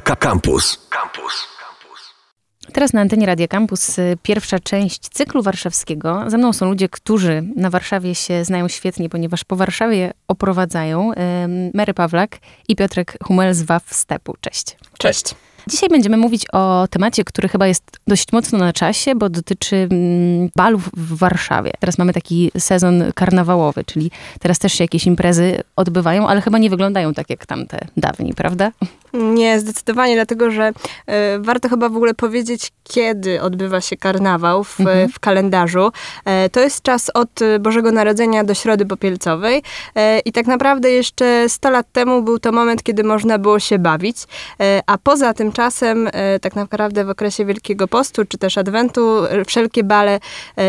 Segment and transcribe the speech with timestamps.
[0.00, 0.88] Campus.
[0.90, 1.48] Campus.
[2.72, 6.24] Teraz na antenie Radia Campus y, pierwsza część cyklu warszawskiego.
[6.26, 11.12] Ze mną są ludzie, którzy na Warszawie się znają świetnie, ponieważ po Warszawie oprowadzają
[11.74, 12.38] Mary Pawlak
[12.68, 14.34] i Piotrek Humel z WAF Stepu.
[14.40, 14.76] Cześć.
[14.98, 15.34] Cześć.
[15.68, 20.50] Dzisiaj będziemy mówić o temacie, który chyba jest dość mocno na czasie, bo dotyczy mm,
[20.56, 21.72] balów w Warszawie.
[21.80, 24.10] Teraz mamy taki sezon karnawałowy, czyli
[24.40, 28.72] teraz też się jakieś imprezy odbywają, ale chyba nie wyglądają tak jak tamte dawniej, prawda?
[29.12, 30.72] Nie, zdecydowanie, dlatego że y,
[31.38, 35.08] warto chyba w ogóle powiedzieć, kiedy odbywa się karnawał w, mhm.
[35.08, 35.92] w kalendarzu.
[36.24, 39.62] E, to jest czas od Bożego Narodzenia do Środy Popielcowej
[39.94, 43.78] e, i tak naprawdę jeszcze 100 lat temu był to moment, kiedy można było się
[43.78, 44.16] bawić,
[44.60, 46.08] e, a poza tym czasem
[46.40, 50.20] tak naprawdę w okresie Wielkiego Postu czy też Adwentu wszelkie bale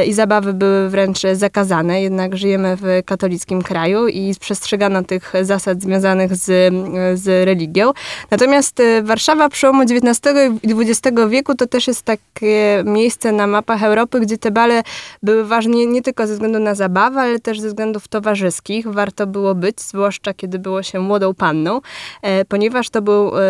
[0.08, 6.36] i zabawy były wręcz zakazane, jednak żyjemy w katolickim kraju i przestrzegano tych zasad związanych
[6.36, 6.74] z,
[7.20, 7.92] z religią.
[8.32, 10.20] Natomiast Warszawa przełomu XIX
[10.64, 14.84] i XX wieku to też jest takie miejsce na mapach Europy, gdzie te bale
[15.24, 18.88] były ważne nie tylko ze względu na zabawę, ale też ze względów towarzyskich.
[18.88, 21.82] Warto było być, zwłaszcza kiedy było się młodą panną,
[22.22, 23.42] e, ponieważ to był e,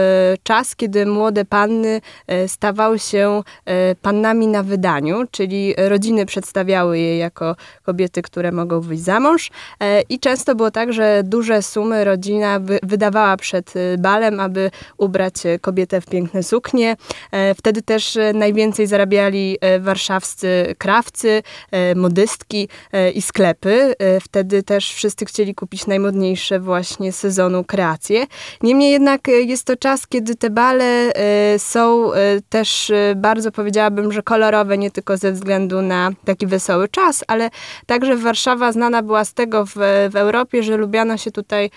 [0.44, 3.44] czas, kiedy młode panny e, stawały się
[4.02, 9.50] pannami na wydaniu, czyli rodziny przedstawiały je jako kobiety, które mogą wyjść za mąż
[10.10, 16.02] i często było tak, że duże sumy rodzina wydawała przed balem, aby ubrać e, kobietę
[16.02, 16.96] w piękne suknie.
[17.32, 21.44] E, wtedy też e, najwięcej zarabiali warszawscy krawcy,
[21.96, 22.68] modystki
[23.14, 23.94] i sklepy.
[24.22, 28.28] Wtedy też wszyscy chcieli kupić najmodniejsze właśnie sezonu kreacje.
[28.64, 31.12] Niemniej jednak jest to czas, kiedy te bale
[31.58, 32.12] są
[32.50, 37.50] też bardzo powiedziałabym, że kolorowe, nie tylko ze względu na taki wesoły czas, ale
[37.86, 39.74] także Warszawa znana była z tego w,
[40.10, 41.70] w Europie, że lubiano się tutaj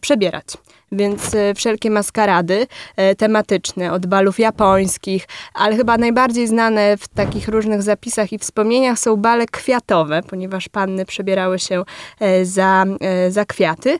[0.00, 0.46] przebierać
[0.92, 7.48] więc e, wszelkie maskarady e, tematyczne, od balów japońskich, ale chyba najbardziej znane w takich
[7.48, 11.84] różnych zapisach i wspomnieniach są bale kwiatowe, ponieważ panny przebierały się
[12.20, 12.84] e, za,
[13.28, 13.98] za kwiaty.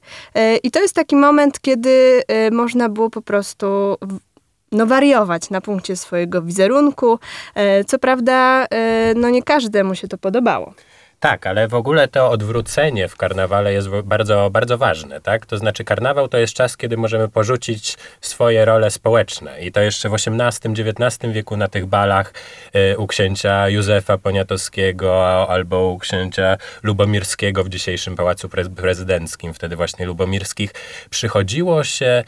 [0.63, 3.97] I to jest taki moment, kiedy można było po prostu
[4.73, 7.19] no, wariować na punkcie swojego wizerunku.
[7.87, 8.67] Co prawda,
[9.17, 10.75] no nie każdemu się to podobało.
[11.21, 15.47] Tak, ale w ogóle to odwrócenie w karnawale jest bardzo, bardzo ważne, tak?
[15.47, 20.09] To znaczy karnawał to jest czas, kiedy możemy porzucić swoje role społeczne i to jeszcze
[20.09, 22.33] w XVIII-XIX wieku na tych balach
[22.93, 30.07] y, u księcia Józefa Poniatowskiego albo u księcia Lubomirskiego w dzisiejszym Pałacu Prezydenckim, wtedy właśnie
[30.07, 30.71] Lubomirskich,
[31.11, 32.25] przychodziło się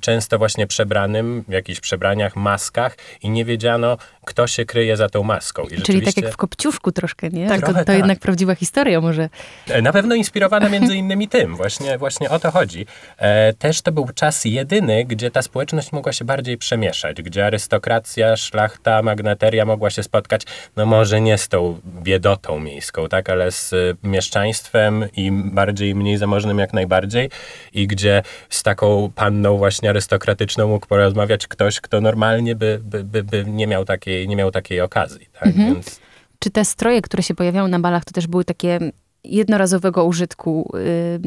[0.00, 5.22] często właśnie przebranym w jakichś przebraniach, maskach i nie wiedziano, kto się kryje za tą
[5.22, 5.62] maską.
[5.62, 7.48] I Czyli tak jak w Kopciuszku troszkę, nie?
[7.48, 7.96] Tak, to, to tak.
[7.96, 9.28] jednak prawdziwa historia może.
[9.68, 11.56] E, na pewno inspirowana między innymi tym.
[11.56, 12.86] Właśnie, właśnie o to chodzi.
[13.18, 18.36] E, też to był czas jedyny, gdzie ta społeczność mogła się bardziej przemieszać, gdzie arystokracja,
[18.36, 20.42] szlachta, magnateria mogła się spotkać,
[20.76, 26.16] no może nie z tą biedotą miejską, tak, ale z mieszczaństwem i bardziej i mniej
[26.16, 27.30] zamożnym jak najbardziej
[27.72, 33.22] i gdzie z taką panną właśnie arystokratyczną mógł porozmawiać ktoś, kto normalnie by, by, by,
[33.22, 35.74] by nie miał takiej, nie miał takiej okazji, tak, mhm.
[35.74, 36.00] więc...
[36.38, 38.78] Czy te stroje, które się pojawiały na balach, to też były takie
[39.24, 40.72] jednorazowego użytku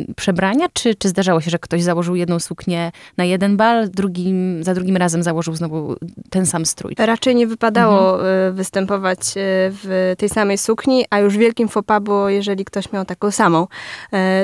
[0.08, 4.64] y, przebrania, czy, czy zdarzało się, że ktoś założył jedną suknię na jeden bal, drugim,
[4.64, 5.96] za drugim razem założył znowu
[6.30, 6.96] ten sam strój?
[6.98, 8.50] Raczej nie wypadało mhm.
[8.50, 9.34] Y, występować y,
[9.84, 13.68] w tej samej sukni, a już wielkim fopa było, jeżeli ktoś miał taką samą.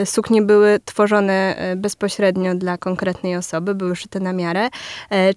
[0.02, 4.70] Y, suknie były tworzone bezpośrednio dla konkretnej osoby, były szyte na miarę.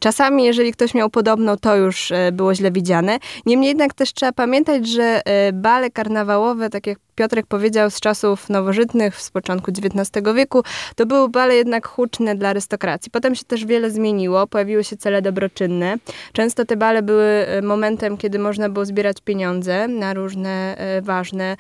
[0.00, 3.18] Czasami, jeżeli ktoś miał podobną, to już było źle widziane.
[3.46, 5.22] Niemniej jednak też trzeba pamiętać, że
[5.52, 10.62] bale karnawałowe, tak jak Piotrek powiedział, z czasów nowożytnych, z początku XIX wieku,
[10.96, 13.10] to były bale jednak huczne dla arystokracji.
[13.10, 15.96] Potem się też wiele zmieniło, pojawiły się cele dobroczynne.
[16.32, 21.44] Często te bale były e, momentem, kiedy można było zbierać pieniądze na różne e, ważne
[21.52, 21.56] e,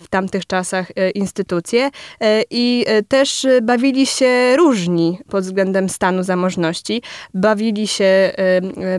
[0.00, 1.90] w tamtych czasach instytucje
[2.50, 7.02] i też bawili się różni pod względem stanu zamożności.
[7.34, 8.32] Bawili się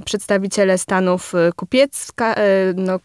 [0.06, 2.36] przedstawiciele stanów kupiecka,
[2.76, 3.00] no,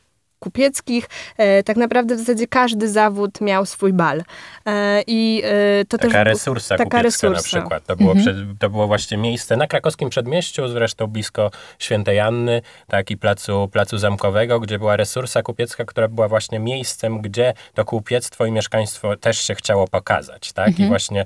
[0.46, 1.08] kupieckich.
[1.38, 4.22] E, tak naprawdę w zasadzie każdy zawód miał swój bal.
[4.66, 6.24] E, I e, to taka też...
[6.24, 7.86] Resursa taka resursa na przykład.
[7.86, 8.24] To było, mhm.
[8.26, 13.68] przed, to było właśnie miejsce na krakowskim przedmieściu, zresztą blisko Świętej Anny, tak i placu,
[13.72, 19.16] placu Zamkowego, gdzie była resursa kupiecka, która była właśnie miejscem, gdzie to kupiectwo i mieszkaństwo
[19.16, 20.52] też się chciało pokazać.
[20.52, 20.68] Tak?
[20.68, 20.86] Mhm.
[20.86, 21.24] I właśnie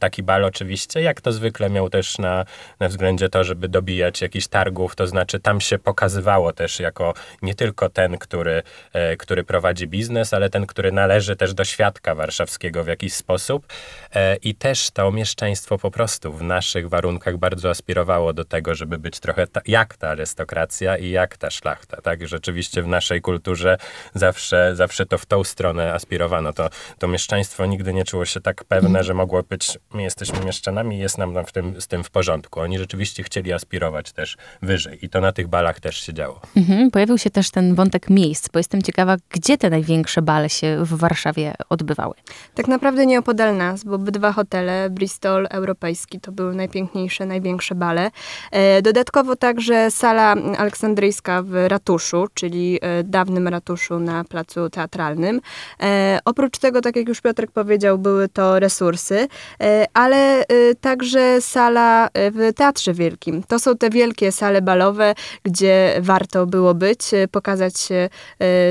[0.00, 2.44] taki bal oczywiście, jak to zwykle miał też na,
[2.80, 7.54] na względzie to, żeby dobijać jakichś targów, to znaczy tam się pokazywało też jako nie
[7.54, 8.62] tylko ten, który który,
[8.92, 13.66] e, który prowadzi biznes, ale ten, który należy też do świadka warszawskiego w jakiś sposób.
[14.14, 18.98] E, I też to mieszczaństwo po prostu w naszych warunkach bardzo aspirowało do tego, żeby
[18.98, 22.00] być trochę ta, jak ta arystokracja i jak ta szlachta.
[22.02, 22.28] Tak?
[22.28, 23.76] Rzeczywiście w naszej kulturze
[24.14, 26.52] zawsze, zawsze to w tą stronę aspirowano.
[26.52, 30.98] To, to mieszczaństwo nigdy nie czuło się tak pewne, że mogło być, my jesteśmy mieszczanami
[30.98, 32.60] jest nam w tym, z tym w porządku.
[32.60, 36.40] Oni rzeczywiście chcieli aspirować też wyżej i to na tych balach też się działo.
[36.56, 40.84] Mhm, pojawił się też ten wątek miejsc, bo jestem ciekawa, gdzie te największe bale się
[40.84, 42.14] w Warszawie odbywały.
[42.54, 48.10] Tak naprawdę nieopodal nas, bo obydwa hotele, Bristol, Europejski, to były najpiękniejsze, największe bale.
[48.50, 55.40] E, dodatkowo także sala aleksandryjska w ratuszu, czyli e, dawnym ratuszu na placu teatralnym.
[55.82, 59.28] E, oprócz tego, tak jak już Piotrek powiedział, były to resursy,
[59.94, 60.44] ale
[60.80, 63.42] także sala w Teatrze Wielkim.
[63.42, 67.00] To są te wielkie sale balowe, gdzie warto było być,
[67.32, 68.08] pokazać się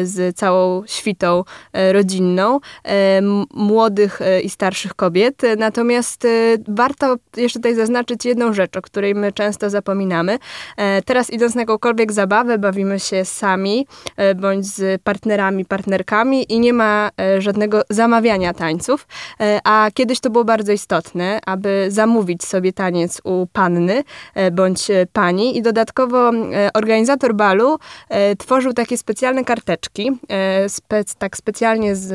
[0.03, 1.43] z całą świtą
[1.73, 3.21] e, rodzinną, e,
[3.53, 5.43] młodych e, i starszych kobiet.
[5.43, 6.29] E, Natomiast e,
[6.67, 10.39] warto jeszcze tutaj zaznaczyć jedną rzecz, o której my często zapominamy.
[10.77, 13.87] E, Teraz idąc na jakąkolwiek zabawę, bawimy się sami,
[14.17, 19.07] e, bądź z partnerami, partnerkami i nie ma e, żadnego zamawiania tańców,
[19.39, 24.03] E, a kiedyś to było bardzo istotne, aby zamówić sobie taniec u panny
[24.35, 27.77] e, bądź e, pani i dodatkowo e, organizator balu
[28.09, 32.09] e, tworzył takie specjalne karteczki, e, tak specjalnie z,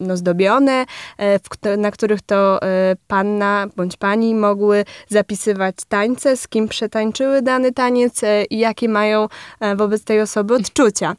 [0.00, 0.86] no, zdobione,
[1.18, 1.42] e, w,
[1.78, 8.20] na których to e, panna bądź pani mogły zapisywać tańce, z kim przetańczyły dany taniec
[8.50, 9.28] i jakie mają
[9.76, 11.14] wobec tej osoby odczucia.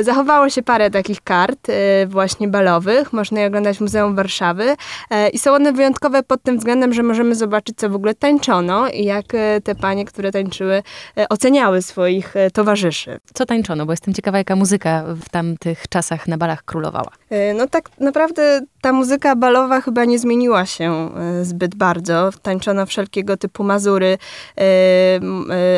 [0.00, 1.66] Zachowało się parę takich kart
[2.06, 4.76] właśnie balowych, można je oglądać w Muzeum Warszawy
[5.32, 9.04] i są one wyjątkowe pod tym względem, że możemy zobaczyć, co w ogóle tańczono i
[9.04, 9.26] jak
[9.64, 10.82] te panie, które tańczyły,
[11.28, 13.20] oceniały swoich towarzyszy.
[13.34, 13.86] Co tańczono?
[13.86, 17.10] Bo jestem ciekawa, jaka muzyka w tamtych czasach na balach królowała.
[17.30, 22.30] E, No tak naprawdę ta muzyka balowa chyba nie zmieniła się e, zbyt bardzo.
[22.42, 24.18] Tańczono wszelkiego typu mazury,
[24.58, 25.20] e, e,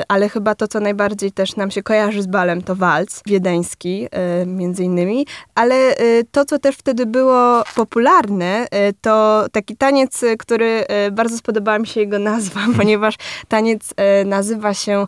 [0.08, 4.08] ale chyba to, co najbardziej też nam się kojarzy z balem, to walc wiedeński
[4.46, 5.26] między innymi.
[5.54, 5.94] Ale
[6.30, 8.66] to, co też wtedy było popularne,
[9.00, 13.14] to taki taniec, który bardzo spodobała mi się jego nazwa, ponieważ
[13.48, 13.94] taniec
[14.24, 15.06] nazywa się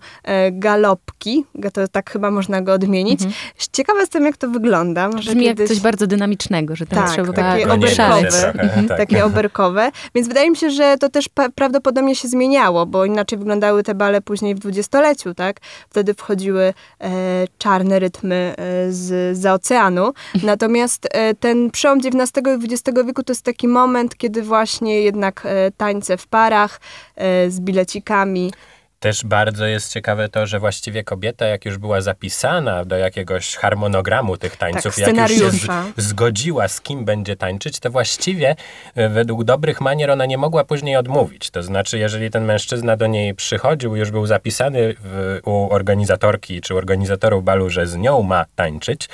[0.53, 1.45] galopki.
[1.73, 3.21] To tak chyba można go odmienić.
[3.73, 5.09] Ciekawa jestem, jak to wygląda.
[5.09, 5.59] Może Brzmi kiedyś...
[5.61, 8.63] jak coś bardzo dynamicznego, że tam Tak, trzeba takie było oberkowe.
[8.63, 8.89] Mhm.
[8.89, 8.99] tak.
[8.99, 9.91] takie oberkowe.
[10.15, 14.21] Więc wydaje mi się, że to też prawdopodobnie się zmieniało, bo inaczej wyglądały te bale
[14.21, 15.61] później w dwudziestoleciu, tak?
[15.91, 17.11] Wtedy wchodziły e,
[17.59, 20.13] czarne rytmy e, z, za oceanu.
[20.43, 25.43] Natomiast e, ten przełom XIX i XX wieku to jest taki moment, kiedy właśnie jednak
[25.47, 26.81] e, tańce w parach
[27.17, 28.53] e, z bilecikami.
[29.01, 34.37] Też bardzo jest ciekawe to, że właściwie kobieta, jak już była zapisana do jakiegoś harmonogramu
[34.37, 35.67] tych tańców, Tak, jak już się z,
[35.97, 38.57] zgodziła, z kim będzie tańczyć, to właściwie
[38.95, 41.51] e, według dobrych manier ona nie mogła później odmówić.
[41.51, 46.75] To znaczy, jeżeli ten mężczyzna do niej przychodził, już był zapisany w, u organizatorki czy
[46.75, 49.09] organizatorów balu, że z nią ma tańczyć,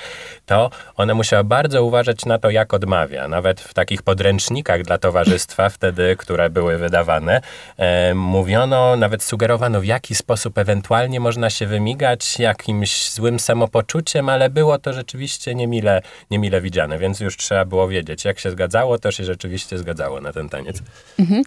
[0.47, 3.29] to ona musiała bardzo uważać na to, jak odmawia.
[3.29, 7.41] Nawet w takich podręcznikach dla towarzystwa wtedy, które były wydawane,
[7.77, 14.50] e, mówiono, nawet sugerowano, w jaki sposób ewentualnie można się wymigać jakimś złym samopoczuciem, ale
[14.50, 19.11] było to rzeczywiście niemile, niemile widziane, więc już trzeba było wiedzieć, jak się zgadzało, to
[19.11, 20.82] się rzeczywiście zgadzało na ten taniec.
[21.19, 21.44] Mhm.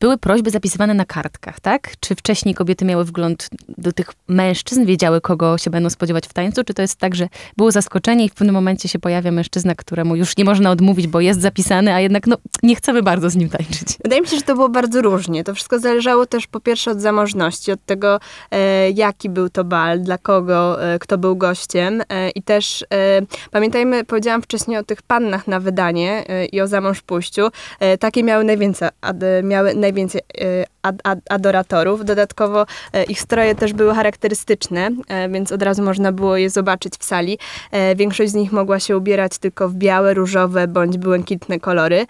[0.00, 1.94] Były prośby zapisywane na kartkach, tak?
[2.00, 3.48] Czy wcześniej kobiety miały wgląd
[3.78, 6.64] do tych mężczyzn, wiedziały, kogo się będą spodziewać w tańcu?
[6.64, 10.16] Czy to jest tak, że było zaskoczenie i w pewnym momencie się pojawia mężczyzna, któremu
[10.16, 13.48] już nie można odmówić, bo jest zapisany, a jednak no, nie chcemy bardzo z nim
[13.48, 13.88] tańczyć?
[14.04, 15.44] Wydaje mi się, że to było bardzo różnie.
[15.44, 20.00] To wszystko zależało też po pierwsze od zamożności, od tego, e, jaki był to bal,
[20.00, 22.02] dla kogo, e, kto był gościem.
[22.08, 22.84] E, I też
[23.50, 27.48] pamiętajmy, powiedziałam wcześniej o tych pannach na wydanie i o zamąż pójściu.
[28.00, 30.20] Takie miały najwięcej, ad, miały najwięcej
[30.82, 32.04] ad, ad, adoratorów.
[32.04, 32.66] Dodatkowo
[33.08, 34.90] ich stroje też były charakterystyczne,
[35.30, 37.38] więc od razu można było je zobaczyć w sali.
[37.96, 42.06] Większość z nich mogła się ubierać tylko w białe, różowe bądź błękitne kolory.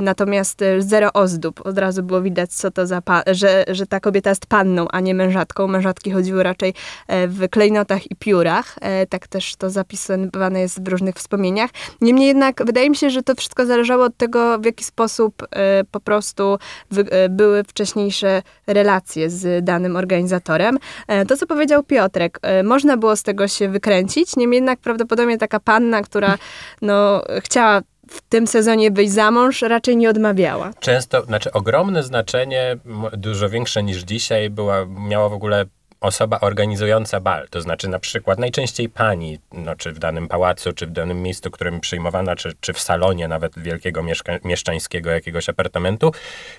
[0.00, 1.66] Natomiast zero ozdób.
[1.66, 5.14] Od razu było widać, co to za że, że ta kobieta jest panną, a nie
[5.14, 5.66] mężatką.
[5.66, 6.74] Mężatki chodziły raczej
[7.06, 8.76] e, w klejnotach i piórach.
[8.80, 11.70] E, tak też to zapisywane jest w różnych wspomnieniach.
[12.00, 15.84] Niemniej jednak wydaje mi się, że to wszystko zależało od tego, w jaki sposób e,
[15.90, 16.58] po prostu
[17.30, 20.78] były wcześniejsze relacje z danym organizatorem.
[21.28, 26.02] To, co powiedział Piotrek, można było z tego się wykręcić, niemniej jednak prawdopodobnie taka panna,
[26.02, 26.38] która
[26.82, 27.80] no, chciała
[28.10, 30.70] w tym sezonie wyjść za mąż, raczej nie odmawiała.
[30.80, 32.76] Często, znaczy ogromne znaczenie,
[33.12, 35.66] dużo większe niż dzisiaj, była, miała w ogóle
[36.00, 40.86] osoba organizująca bal, to znaczy na przykład najczęściej pani, no, czy w danym pałacu, czy
[40.86, 46.12] w danym miejscu, którym przyjmowana, czy, czy w salonie nawet wielkiego mieszka, mieszczańskiego jakiegoś apartamentu,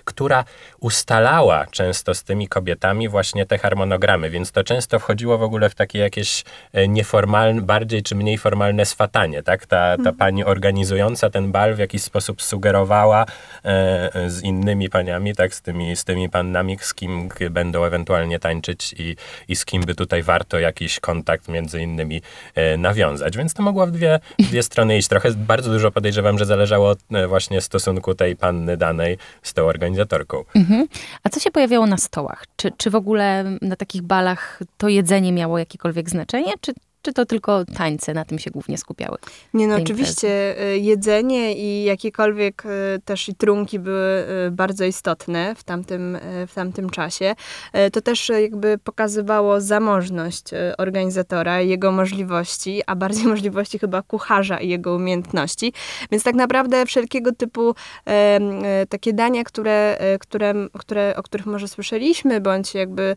[0.04, 0.44] która
[0.80, 5.76] ustalała często z tymi kobietami właśnie te harmonogramy, więc to często wchodziło w ogóle w
[5.76, 6.44] takie jakieś
[6.74, 9.66] e, nieformalne, bardziej czy mniej formalne swatanie, tak?
[9.66, 13.26] Ta, ta pani organizująca ten bal w jakiś sposób sugerowała
[13.66, 13.70] e,
[14.16, 15.54] e, z innymi paniami, tak?
[15.56, 19.16] Z tymi, z tymi pannami, z kim będą ewentualnie tańczyć i,
[19.48, 22.22] i z kim by tutaj warto jakiś kontakt między innymi
[22.56, 23.38] e, nawiązać.
[23.38, 25.08] Więc to mogło w dwie, dwie strony iść.
[25.08, 29.66] Trochę bardzo dużo podejrzewam, że zależało od e, właśnie stosunku tej panny danej z tą
[29.66, 30.44] organizatorką.
[30.56, 30.88] Mhm.
[31.24, 32.46] A co się pojawiało na stołach?
[32.56, 37.26] Czy, czy w ogóle na takich balach to jedzenie miało jakiekolwiek znaczenie, czy, czy to
[37.26, 39.18] tylko tańce na tym się głównie skupiały?
[39.54, 45.56] Nie no, oczywiście y, jedzenie i jakiekolwiek y, też i trunki były y, bardzo istotne
[45.56, 47.36] w tamtym, y, w tamtym czasie.
[47.94, 50.44] To też jakby pokazywało zamożność
[50.78, 55.74] organizatora, jego możliwości, a bardziej możliwości chyba kucharza i jego umiejętności.
[56.12, 57.76] Więc tak naprawdę wszelkiego typu
[58.90, 63.16] takie dania, które, które, które, o których może słyszeliśmy, bądź jakby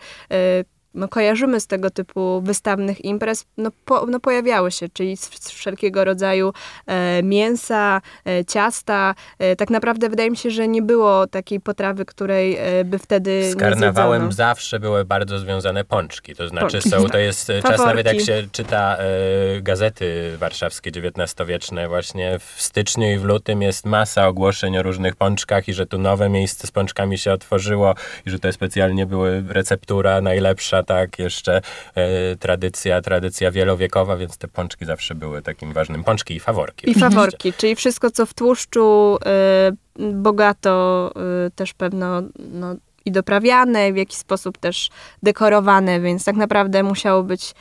[0.94, 5.50] no, kojarzymy z tego typu wystawnych imprez, no, po, no pojawiały się, czyli z, z
[5.50, 6.52] wszelkiego rodzaju
[6.86, 9.14] e, mięsa, e, ciasta.
[9.38, 13.50] E, tak naprawdę wydaje mi się, że nie było takiej potrawy, której e, by wtedy
[13.50, 16.34] Z karnawałem zawsze były bardzo związane pączki.
[16.34, 16.90] To znaczy Pączki.
[16.90, 17.86] są, to jest e, czas Faworki.
[17.86, 23.86] nawet jak się czyta e, gazety warszawskie XIX-wieczne właśnie w styczniu i w lutym jest
[23.86, 27.94] masa ogłoszeń o różnych pączkach i że tu nowe miejsce z pączkami się otworzyło
[28.26, 31.60] i że to specjalnie były receptura najlepsza, tak, jeszcze
[31.94, 36.04] e, tradycja, tradycja wielowiekowa, więc te pączki zawsze były takim ważnym.
[36.04, 36.86] Pączki i faworki.
[36.86, 37.10] I oczywiście.
[37.10, 39.72] faworki, czyli wszystko, co w tłuszczu e,
[40.12, 41.10] bogato
[41.46, 44.90] e, też pewno no, i doprawiane, w jakiś sposób też
[45.22, 47.54] dekorowane, więc tak naprawdę musiało być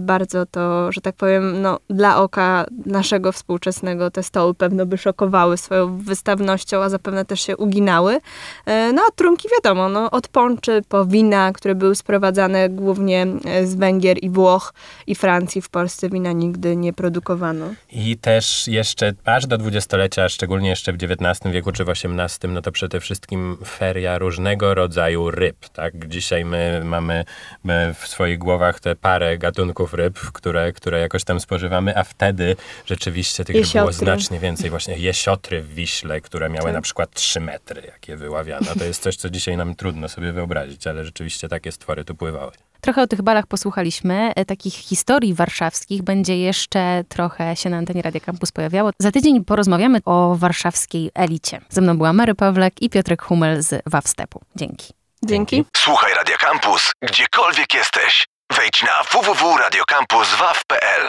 [0.00, 5.56] bardzo to, że tak powiem, no, dla oka naszego współczesnego te stoły pewno by szokowały
[5.56, 8.20] swoją wystawnością, a zapewne też się uginały.
[8.66, 13.66] E, no a trunki wiadomo, no, od pączy po wina, które były sprowadzane głównie e,
[13.66, 14.74] z Węgier i Włoch
[15.06, 15.62] i Francji.
[15.62, 17.66] W Polsce wina nigdy nie produkowano.
[17.92, 22.62] I też jeszcze aż do dwudziestolecia, szczególnie jeszcze w XIX wieku czy w XVIII, no
[22.62, 25.68] to przede wszystkim feria różnego rodzaju ryb.
[25.68, 26.08] Tak?
[26.08, 27.24] Dzisiaj my mamy
[27.64, 32.56] my w swoich głowach te parę gatunków ryb, które, które jakoś tam spożywamy, a wtedy
[32.86, 34.04] rzeczywiście tych ryb było Jesiotry.
[34.06, 34.70] znacznie więcej.
[34.70, 36.74] Właśnie jesiotry w Wiśle, które miały Tak.
[36.74, 38.66] na przykład 3 metry, jakie wyławiano.
[38.78, 42.52] To jest coś, co dzisiaj nam trudno sobie wyobrazić, ale rzeczywiście takie stwory tu pływały.
[42.80, 44.32] Trochę o tych balach posłuchaliśmy.
[44.36, 48.90] E, Takich historii warszawskich będzie jeszcze trochę się na antenie Radia Campus pojawiało.
[48.98, 51.60] Za tydzień porozmawiamy o warszawskiej elicie.
[51.68, 54.40] Ze mną była Mary Pawlek i Piotrek Humel z Wawstepu.
[54.56, 54.92] Dzięki.
[55.24, 55.64] Dzięki.
[55.76, 58.26] Słuchaj Radio Campus, gdziekolwiek jesteś.
[58.58, 61.04] Wejdź na www.radiocampus.waw.pl